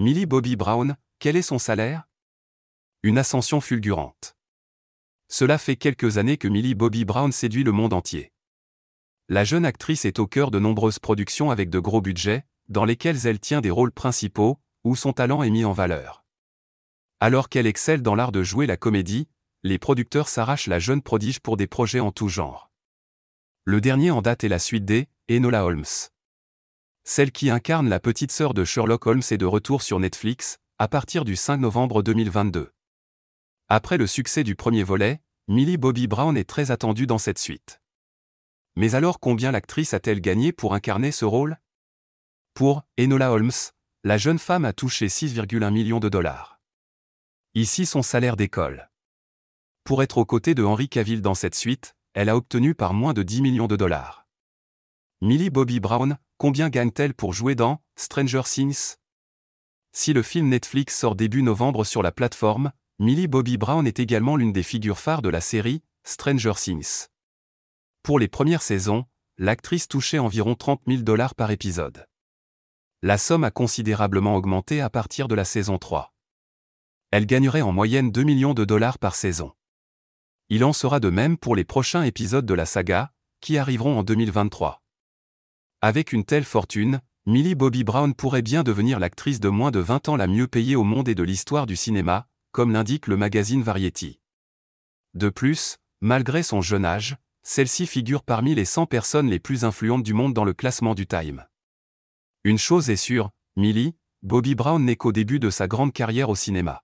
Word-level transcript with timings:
Millie 0.00 0.26
Bobby 0.26 0.54
Brown, 0.54 0.96
quel 1.18 1.34
est 1.34 1.42
son 1.42 1.58
salaire? 1.58 2.06
Une 3.02 3.18
ascension 3.18 3.60
fulgurante. 3.60 4.36
Cela 5.26 5.58
fait 5.58 5.74
quelques 5.74 6.18
années 6.18 6.36
que 6.36 6.46
Millie 6.46 6.76
Bobby 6.76 7.04
Brown 7.04 7.32
séduit 7.32 7.64
le 7.64 7.72
monde 7.72 7.92
entier. 7.92 8.30
La 9.28 9.42
jeune 9.42 9.64
actrice 9.64 10.04
est 10.04 10.20
au 10.20 10.28
cœur 10.28 10.52
de 10.52 10.60
nombreuses 10.60 11.00
productions 11.00 11.50
avec 11.50 11.68
de 11.68 11.80
gros 11.80 12.00
budgets, 12.00 12.46
dans 12.68 12.84
lesquelles 12.84 13.26
elle 13.26 13.40
tient 13.40 13.60
des 13.60 13.72
rôles 13.72 13.90
principaux, 13.90 14.60
où 14.84 14.94
son 14.94 15.12
talent 15.12 15.42
est 15.42 15.50
mis 15.50 15.64
en 15.64 15.72
valeur. 15.72 16.24
Alors 17.18 17.48
qu'elle 17.48 17.66
excelle 17.66 18.00
dans 18.00 18.14
l'art 18.14 18.30
de 18.30 18.44
jouer 18.44 18.68
la 18.68 18.76
comédie, 18.76 19.26
les 19.64 19.80
producteurs 19.80 20.28
s'arrachent 20.28 20.68
la 20.68 20.78
jeune 20.78 21.02
prodige 21.02 21.40
pour 21.40 21.56
des 21.56 21.66
projets 21.66 21.98
en 21.98 22.12
tout 22.12 22.28
genre. 22.28 22.70
Le 23.64 23.80
dernier 23.80 24.12
en 24.12 24.22
date 24.22 24.44
est 24.44 24.48
la 24.48 24.60
suite 24.60 24.84
des 24.84 25.08
Enola 25.28 25.64
Holmes. 25.64 25.82
Celle 27.10 27.32
qui 27.32 27.48
incarne 27.48 27.88
la 27.88 28.00
petite 28.00 28.30
sœur 28.30 28.52
de 28.52 28.66
Sherlock 28.66 29.06
Holmes 29.06 29.22
est 29.30 29.38
de 29.38 29.46
retour 29.46 29.80
sur 29.80 29.98
Netflix, 29.98 30.58
à 30.76 30.88
partir 30.88 31.24
du 31.24 31.36
5 31.36 31.56
novembre 31.56 32.02
2022. 32.02 32.70
Après 33.68 33.96
le 33.96 34.06
succès 34.06 34.44
du 34.44 34.54
premier 34.54 34.82
volet, 34.82 35.22
Millie 35.48 35.78
Bobby 35.78 36.06
Brown 36.06 36.36
est 36.36 36.44
très 36.44 36.70
attendue 36.70 37.06
dans 37.06 37.16
cette 37.16 37.38
suite. 37.38 37.80
Mais 38.76 38.94
alors 38.94 39.20
combien 39.20 39.52
l'actrice 39.52 39.94
a-t-elle 39.94 40.20
gagné 40.20 40.52
pour 40.52 40.74
incarner 40.74 41.10
ce 41.10 41.24
rôle? 41.24 41.56
Pour 42.52 42.82
Enola 43.00 43.32
Holmes, 43.32 43.52
la 44.04 44.18
jeune 44.18 44.38
femme 44.38 44.66
a 44.66 44.74
touché 44.74 45.06
6,1 45.06 45.70
millions 45.72 46.00
de 46.00 46.10
dollars. 46.10 46.60
Ici 47.54 47.86
son 47.86 48.02
salaire 48.02 48.36
d'école. 48.36 48.90
Pour 49.82 50.02
être 50.02 50.18
aux 50.18 50.26
côtés 50.26 50.54
de 50.54 50.62
Henry 50.62 50.90
Cavill 50.90 51.22
dans 51.22 51.34
cette 51.34 51.54
suite, 51.54 51.96
elle 52.12 52.28
a 52.28 52.36
obtenu 52.36 52.74
par 52.74 52.92
moins 52.92 53.14
de 53.14 53.22
10 53.22 53.40
millions 53.40 53.66
de 53.66 53.76
dollars. 53.76 54.26
Millie 55.22 55.48
Bobby 55.48 55.80
Brown, 55.80 56.18
Combien 56.38 56.68
gagne-t-elle 56.68 57.14
pour 57.14 57.32
jouer 57.32 57.56
dans 57.56 57.82
Stranger 57.96 58.42
Things? 58.44 58.94
Si 59.90 60.12
le 60.12 60.22
film 60.22 60.48
Netflix 60.48 60.96
sort 60.96 61.16
début 61.16 61.42
novembre 61.42 61.82
sur 61.82 62.00
la 62.00 62.12
plateforme, 62.12 62.70
Millie 63.00 63.26
Bobby 63.26 63.56
Brown 63.56 63.84
est 63.88 63.98
également 63.98 64.36
l'une 64.36 64.52
des 64.52 64.62
figures 64.62 65.00
phares 65.00 65.20
de 65.20 65.30
la 65.30 65.40
série 65.40 65.82
Stranger 66.04 66.52
Things. 66.54 67.08
Pour 68.04 68.20
les 68.20 68.28
premières 68.28 68.62
saisons, 68.62 69.04
l'actrice 69.36 69.88
touchait 69.88 70.20
environ 70.20 70.54
30 70.54 70.82
000 70.86 71.02
dollars 71.02 71.34
par 71.34 71.50
épisode. 71.50 72.06
La 73.02 73.18
somme 73.18 73.42
a 73.42 73.50
considérablement 73.50 74.36
augmenté 74.36 74.80
à 74.80 74.90
partir 74.90 75.26
de 75.26 75.34
la 75.34 75.44
saison 75.44 75.78
3. 75.78 76.14
Elle 77.10 77.26
gagnerait 77.26 77.62
en 77.62 77.72
moyenne 77.72 78.12
2 78.12 78.22
millions 78.22 78.54
de 78.54 78.64
dollars 78.64 79.00
par 79.00 79.16
saison. 79.16 79.54
Il 80.50 80.62
en 80.62 80.72
sera 80.72 81.00
de 81.00 81.10
même 81.10 81.36
pour 81.36 81.56
les 81.56 81.64
prochains 81.64 82.04
épisodes 82.04 82.46
de 82.46 82.54
la 82.54 82.64
saga, 82.64 83.12
qui 83.40 83.58
arriveront 83.58 83.98
en 83.98 84.04
2023. 84.04 84.84
Avec 85.80 86.12
une 86.12 86.24
telle 86.24 86.42
fortune, 86.42 87.00
Millie 87.24 87.54
Bobby 87.54 87.84
Brown 87.84 88.12
pourrait 88.12 88.42
bien 88.42 88.64
devenir 88.64 88.98
l'actrice 88.98 89.38
de 89.38 89.48
moins 89.48 89.70
de 89.70 89.78
20 89.78 90.08
ans 90.08 90.16
la 90.16 90.26
mieux 90.26 90.48
payée 90.48 90.74
au 90.74 90.82
monde 90.82 91.08
et 91.08 91.14
de 91.14 91.22
l'histoire 91.22 91.66
du 91.66 91.76
cinéma, 91.76 92.26
comme 92.50 92.72
l'indique 92.72 93.06
le 93.06 93.16
magazine 93.16 93.62
Variety. 93.62 94.18
De 95.14 95.28
plus, 95.28 95.76
malgré 96.00 96.42
son 96.42 96.62
jeune 96.62 96.84
âge, 96.84 97.16
celle-ci 97.44 97.86
figure 97.86 98.24
parmi 98.24 98.56
les 98.56 98.64
100 98.64 98.86
personnes 98.86 99.30
les 99.30 99.38
plus 99.38 99.64
influentes 99.64 100.02
du 100.02 100.14
monde 100.14 100.34
dans 100.34 100.42
le 100.42 100.52
classement 100.52 100.96
du 100.96 101.06
Time. 101.06 101.46
Une 102.42 102.58
chose 102.58 102.90
est 102.90 102.96
sûre, 102.96 103.30
Millie, 103.54 103.94
Bobby 104.22 104.56
Brown 104.56 104.84
n'est 104.84 104.96
qu'au 104.96 105.12
début 105.12 105.38
de 105.38 105.48
sa 105.48 105.68
grande 105.68 105.92
carrière 105.92 106.28
au 106.28 106.34
cinéma. 106.34 106.82